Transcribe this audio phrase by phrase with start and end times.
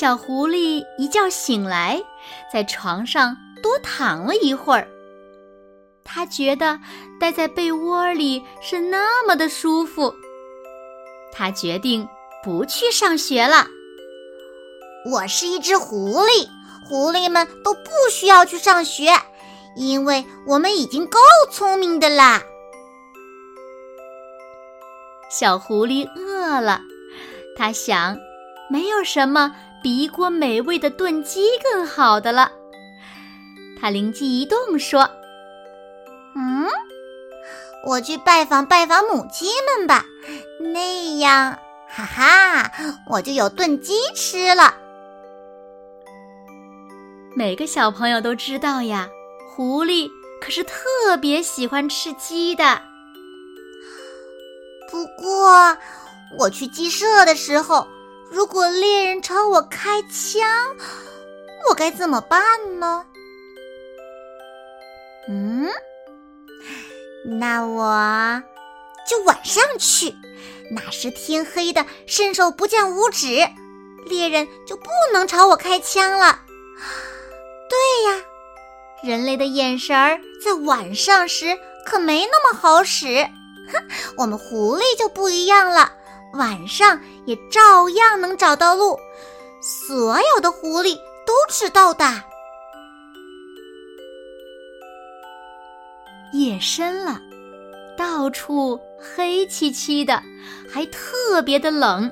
[0.00, 2.02] 小狐狸一觉醒来，
[2.50, 4.88] 在床上多躺了一会儿。
[6.02, 6.80] 他觉得
[7.20, 10.10] 待在被窝里是那么的舒服。
[11.34, 12.08] 他决定
[12.42, 13.66] 不去上学了。
[15.12, 16.48] 我是一只狐狸，
[16.88, 19.12] 狐狸们都不需要去上学，
[19.76, 21.18] 因为我们已经够
[21.50, 22.42] 聪明的啦。
[25.30, 26.80] 小狐狸饿了，
[27.54, 28.16] 他想，
[28.70, 32.52] 没有什么比一锅美味的炖鸡更好的了。
[33.80, 35.10] 他灵机一动说
[36.36, 36.66] ：“嗯，
[37.86, 39.46] 我去拜访拜访母鸡
[39.78, 40.04] 们吧，
[40.60, 42.70] 那样，哈哈，
[43.08, 44.74] 我就有炖鸡吃了。”
[47.34, 49.08] 每个小朋友都知道呀，
[49.54, 50.10] 狐狸
[50.42, 52.82] 可是特别喜欢吃鸡的。
[54.90, 55.78] 不过，
[56.38, 57.86] 我去鸡舍的时候，
[58.30, 60.40] 如果猎人朝我开枪，
[61.68, 62.40] 我该怎么办
[62.78, 63.04] 呢？
[65.28, 65.68] 嗯，
[67.38, 68.42] 那我
[69.08, 70.14] 就晚上去，
[70.70, 73.48] 那时天黑的伸手不见五指，
[74.06, 76.40] 猎人就不能朝我开枪了。
[77.68, 78.24] 对呀，
[79.02, 83.28] 人类的眼神儿在晚上时可没那么好使。
[83.72, 85.92] 哼，我们狐狸就不一样了，
[86.34, 88.98] 晚上也照样能找到路。
[89.62, 90.96] 所有的狐狸
[91.26, 92.04] 都知道的。
[96.32, 97.20] 夜深了，
[97.96, 100.22] 到处黑漆漆的，
[100.72, 102.10] 还特别的冷。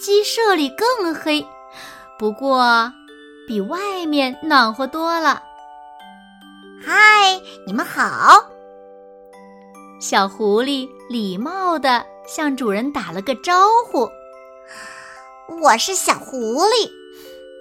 [0.00, 1.46] 鸡舍里更黑，
[2.18, 2.92] 不过。
[3.48, 5.42] 比外面暖和多了。
[6.80, 8.44] 嗨，你们好！
[10.00, 14.08] 小狐狸礼貌地向主人打了个招呼。
[15.60, 16.88] 我是小狐狸。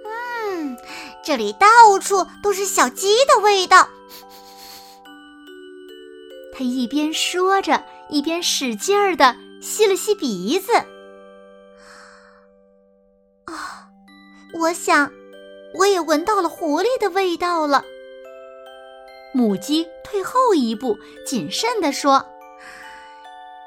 [0.06, 0.78] 嗯，
[1.26, 3.90] 这里到处都是小鸡的味道。
[6.54, 10.72] 他一边说着，一边使劲儿地吸了吸鼻子。
[13.46, 13.90] 啊，
[14.60, 15.12] 我想。
[15.76, 17.84] 我也闻到了狐狸的味道了。
[19.34, 20.98] 母鸡退后一步，
[21.28, 22.26] 谨慎地说：“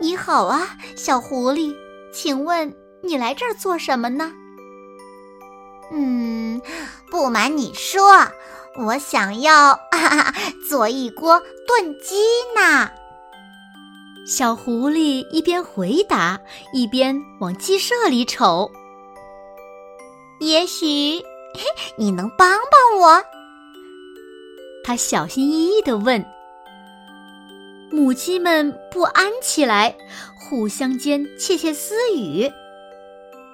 [0.03, 1.73] 你好啊，小狐狸，
[2.13, 2.75] 请问
[3.05, 4.33] 你来这儿做什么呢
[5.95, 6.61] ？”“嗯，
[7.09, 8.27] 不瞒你说，
[8.77, 9.79] 我想要
[10.69, 12.17] 做一锅炖鸡
[12.57, 12.91] 呢。”
[14.27, 16.41] 小狐狸一边回答，
[16.75, 18.73] 一边往鸡舍里瞅。
[20.41, 21.23] 也许。
[21.97, 23.23] 你能帮帮我？
[24.83, 26.25] 他小心翼翼地问。
[27.93, 29.95] 母鸡们不安起来，
[30.35, 32.51] 互相间窃窃私语。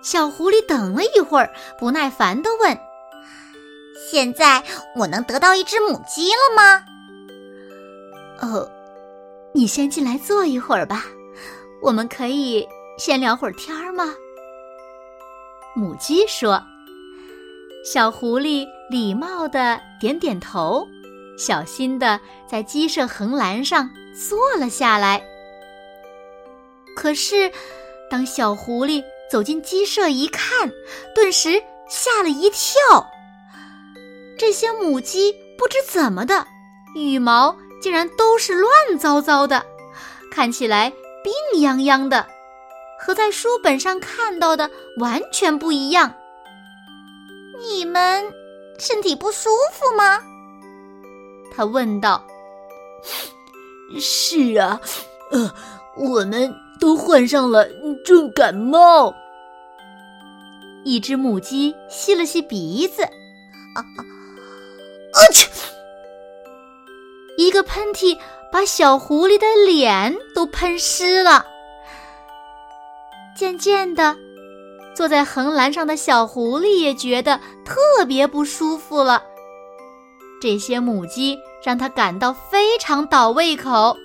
[0.00, 2.78] 小狐狸等了一会儿，不耐烦地问
[4.10, 4.62] ：“现在
[4.97, 6.84] 我能得到一只母鸡了吗
[8.41, 8.71] ？”“哦，
[9.53, 11.04] 你先进来坐一会儿吧，
[11.82, 12.66] 我们可以
[12.97, 14.15] 先聊会儿天儿吗？”
[15.75, 16.62] 母鸡说。
[17.84, 20.87] 小狐狸礼貌地点点头，
[21.38, 23.88] 小心地在鸡舍横栏上
[24.28, 25.22] 坐了下来。
[26.97, 27.50] 可是，
[28.10, 30.71] 当小狐狸走进鸡舍一看，
[31.15, 32.72] 顿时吓了一跳。
[34.37, 36.47] 这些母鸡不知怎么的，
[36.97, 39.65] 羽毛竟然都是乱糟糟的，
[40.33, 40.91] 看起来
[41.22, 42.27] 病殃殃的，
[43.01, 44.68] 和在书本上看到的
[44.98, 46.13] 完全不一样。
[47.60, 48.33] 你们
[48.78, 50.21] 身体不舒服吗？
[51.59, 52.25] 他问道。
[53.99, 54.81] 是啊，
[55.33, 55.53] 呃，
[55.97, 57.66] 我们都患上了
[58.05, 59.13] 重感冒。
[60.84, 63.99] 一只母鸡吸了吸鼻子，啊啊，
[65.15, 65.51] 啊去！
[67.37, 68.16] 一个喷嚏
[68.53, 71.45] 把小狐狸的脸都喷湿了。
[73.37, 74.16] 渐渐的。
[74.95, 79.22] 坐在横栏上的小狐狸也觉得特别不舒服了。
[80.41, 83.97] 这些母鸡让他感到非常倒胃口。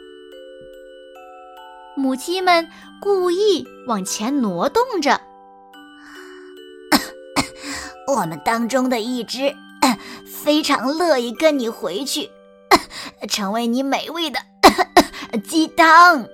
[1.95, 2.67] 母鸡们
[2.99, 5.21] 故意往前挪动着。
[8.07, 9.55] 我们当中的一只
[10.25, 12.29] 非常乐意跟你回去，
[13.29, 14.39] 成为你美味的
[15.43, 16.27] 鸡汤。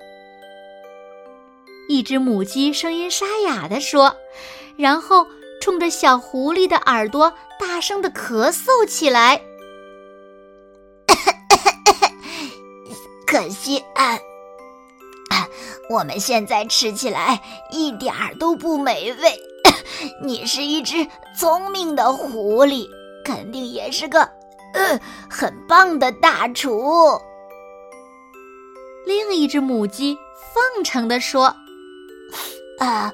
[1.89, 4.15] 一只母鸡声音沙哑地说，
[4.77, 5.27] 然后
[5.59, 9.41] 冲着小狐狸的耳朵大声的咳嗽起来。
[13.29, 14.17] 可惜，啊，
[15.87, 17.39] 我们现在吃起来
[17.69, 19.39] 一点儿都不美味。
[20.25, 21.05] 你是一只
[21.37, 22.87] 聪明的狐狸，
[23.23, 24.21] 肯定也是个
[24.73, 24.99] 呃
[25.29, 27.21] 很棒的大厨。
[29.05, 30.17] 另一只母鸡
[30.51, 31.55] 奉承地说
[32.81, 33.13] ：“啊，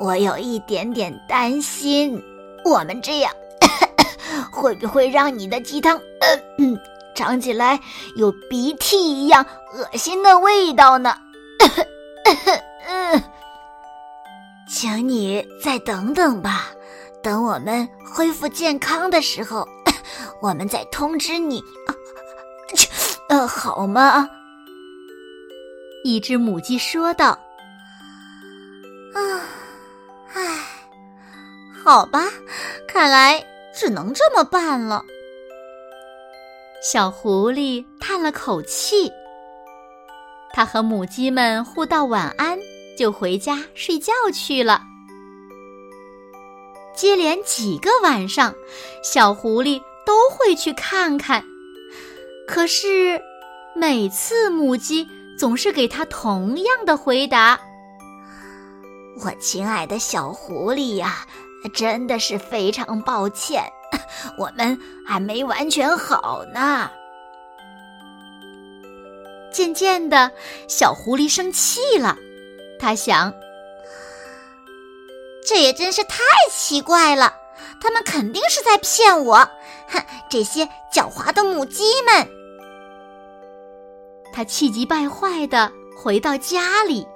[0.00, 2.20] 我有一点点担心，
[2.64, 3.32] 我们这样
[4.50, 6.00] 会不会让你的鸡汤
[7.14, 7.80] 尝起来
[8.16, 11.14] 有鼻涕一样恶心的味道呢？
[14.68, 16.68] ”请你再等等吧，
[17.22, 19.68] 等我们恢复健康的时候，
[20.40, 21.62] 我们再通知你，
[23.28, 24.28] 呃，好吗？
[26.04, 27.38] 一只母鸡说道。
[29.14, 29.20] 啊，
[30.32, 30.58] 唉，
[31.84, 32.24] 好吧，
[32.88, 33.44] 看来
[33.74, 35.04] 只能这么办了。
[36.82, 39.08] 小狐狸叹了口气，
[40.52, 42.58] 它和母鸡们互道晚安。
[42.98, 44.82] 就回家睡觉去了。
[46.94, 48.54] 接连几个晚上，
[49.02, 51.42] 小狐狸都会去看看，
[52.46, 53.18] 可是
[53.74, 55.08] 每次母鸡
[55.38, 57.58] 总是给它同样的回答
[59.24, 61.26] ：“我亲爱的小狐狸呀，
[61.70, 63.64] 真的是非常抱歉，
[64.38, 66.90] 我们还没完全好呢。”
[69.52, 70.30] 渐渐的，
[70.66, 72.16] 小狐狸生气了。
[72.80, 73.32] 他想，
[75.46, 76.18] 这也真是太
[76.50, 77.34] 奇怪了，
[77.80, 79.36] 他们肯定是在骗我。
[79.88, 82.26] 哼，这些狡猾的母鸡们！
[84.32, 87.06] 他气急败坏的回到家里。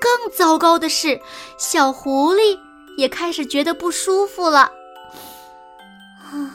[0.00, 1.20] 更糟糕的是，
[1.56, 2.58] 小狐狸
[2.96, 4.60] 也开始觉得不舒服了。
[4.60, 6.50] 啊，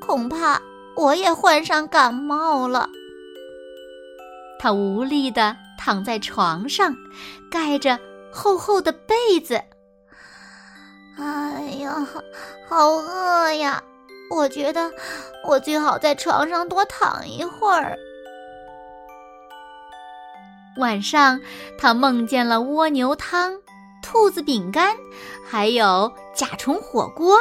[0.00, 0.60] 恐怕
[0.96, 2.88] 我也患上感冒了。
[4.58, 5.56] 他无力的。
[5.76, 6.96] 躺在床上，
[7.50, 7.98] 盖着
[8.32, 9.60] 厚厚的被子。
[11.18, 12.08] 哎呀，
[12.66, 13.82] 好饿呀！
[14.30, 14.90] 我觉得
[15.46, 17.98] 我最好在床上多躺一会儿。
[20.78, 21.38] 晚上，
[21.76, 23.60] 他梦见了蜗牛汤、
[24.14, 24.96] 兔子饼干，
[25.44, 27.36] 还有甲虫火锅。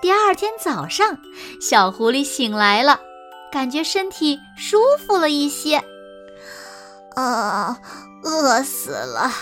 [0.00, 1.18] 第二天早上，
[1.60, 3.00] 小狐狸醒来了，
[3.50, 5.82] 感觉身体舒服了一些。
[7.16, 7.76] 啊，
[8.22, 9.32] 饿死了！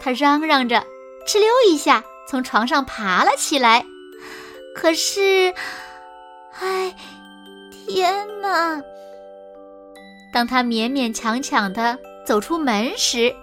[0.00, 0.82] 他嚷嚷着，
[1.28, 3.84] 哧溜一下从床上爬了起来。
[4.74, 5.52] 可是，
[6.60, 6.96] 哎，
[7.86, 8.80] 天哪！
[10.32, 13.36] 当他勉勉强强的走出门时，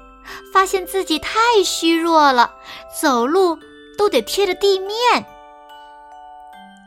[0.51, 2.53] 发现自己太虚弱了，
[3.01, 3.57] 走路
[3.97, 5.25] 都得贴着地面。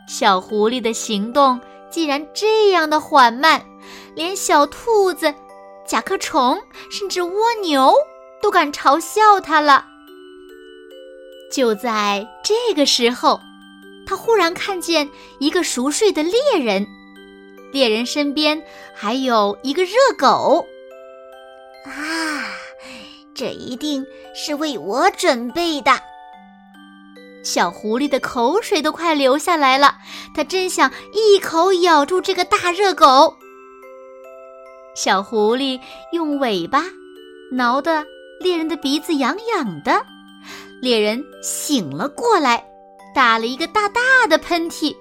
[0.08, 1.60] 小狐狸的行动
[1.90, 3.64] 既然这样的缓慢，
[4.14, 5.34] 连小兔子。
[5.86, 6.60] 甲壳虫
[6.90, 7.94] 甚至蜗牛
[8.42, 9.86] 都敢嘲笑它了。
[11.52, 13.40] 就在这个时候，
[14.04, 15.08] 他忽然看见
[15.38, 16.84] 一个熟睡的猎人，
[17.72, 18.60] 猎人身边
[18.94, 20.66] 还有一个热狗。
[21.84, 22.45] 啊，
[23.36, 25.92] 这一定是为我准备的！
[27.44, 29.96] 小狐狸的口水都快流下来了，
[30.34, 33.36] 它真想一口咬住这个大热狗。
[34.96, 35.78] 小狐狸
[36.12, 36.82] 用尾巴
[37.52, 38.04] 挠得
[38.40, 40.02] 猎人的鼻子痒痒的，
[40.80, 42.66] 猎人醒了过来，
[43.14, 44.96] 打了一个大大的喷嚏，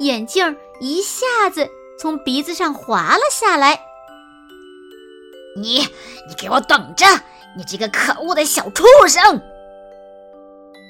[0.00, 1.68] 眼镜一下子
[1.98, 3.87] 从鼻子上滑了下来。
[5.62, 5.80] 你，
[6.26, 7.04] 你给我等着！
[7.56, 9.42] 你这个可恶的小畜生！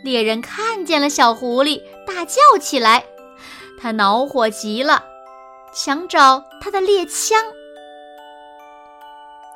[0.04, 3.04] 猎人看见了小狐狸，大叫起来，
[3.80, 5.04] 他恼火极了，
[5.72, 7.40] 想找他的猎枪。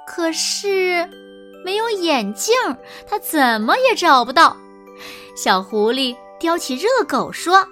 [0.07, 1.09] 可是，
[1.65, 2.55] 没有眼镜，
[3.07, 4.57] 他怎么也找不到。
[5.37, 7.67] 小狐狸叼起热狗说：“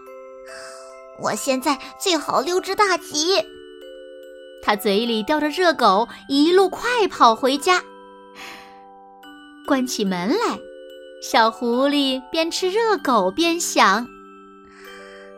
[1.20, 3.44] 我现在最好溜之大吉。”
[4.62, 7.82] 他嘴里叼着热狗，一路快跑回家。
[9.66, 10.58] 关起门来，
[11.22, 14.06] 小狐狸边吃热狗边想：“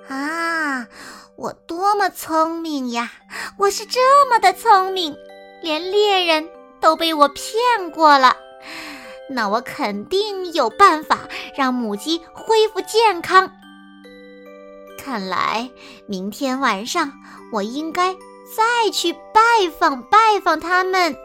[0.08, 0.86] 啊，
[1.36, 3.12] 我多么聪明呀！
[3.58, 5.14] 我是这么的聪明。”
[5.62, 6.48] 连猎人
[6.80, 7.54] 都被我骗
[7.92, 8.36] 过了。
[9.30, 11.20] 那我肯定有办法
[11.56, 13.48] 让母鸡恢复健康。
[14.98, 15.70] 看来
[16.06, 17.12] 明天晚上
[17.52, 18.16] 我应该
[18.56, 19.40] 再去拜
[19.78, 21.16] 访拜访他们。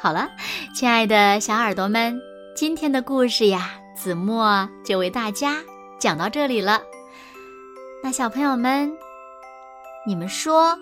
[0.00, 0.28] 好了，
[0.74, 2.20] 亲爱的小耳朵们，
[2.54, 5.62] 今天的故事呀，子墨就为大家
[5.98, 6.82] 讲到这里了。
[8.02, 8.92] 那小朋友们，
[10.06, 10.78] 你们说？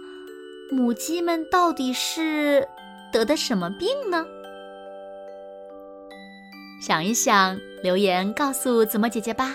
[0.70, 2.66] 母鸡们到底是
[3.12, 4.24] 得的什么病呢？
[6.80, 9.54] 想一想，留言告诉子墨姐姐吧。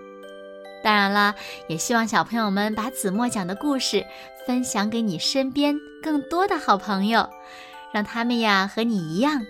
[0.83, 1.35] 当然了，
[1.67, 4.05] 也希望小朋友们把子墨讲的故事
[4.45, 7.27] 分享给你身边更多的好朋友，
[7.93, 9.41] 让他们呀和你一样，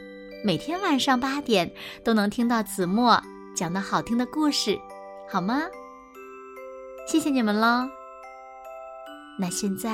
[0.44, 1.72] 每天晚上八点
[2.04, 3.22] 都能听到子墨
[3.56, 4.78] 讲的好听的故事，
[5.30, 5.62] 好吗？
[7.08, 7.88] 谢谢你们喽！
[9.40, 9.90] 那现在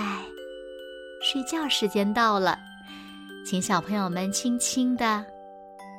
[1.21, 2.57] 睡觉时间到了，
[3.45, 5.25] 请小朋友们轻轻的。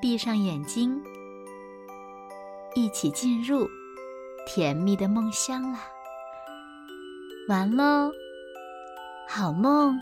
[0.01, 0.97] 闭上眼睛，
[2.77, 3.69] 一起进入
[4.49, 5.79] 甜蜜的梦乡啦！
[7.51, 8.11] 完喽，
[9.29, 9.95] 好梦。